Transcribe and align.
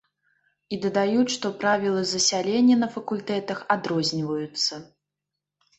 І 0.75 0.79
дадаюць, 0.85 1.33
што 1.35 1.51
правілы 1.65 2.01
засялення 2.13 2.75
на 2.85 2.91
факультэтах 2.97 3.59
адрозніваюцца. 3.77 4.73